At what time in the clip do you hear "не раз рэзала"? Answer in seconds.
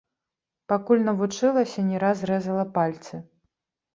1.89-2.65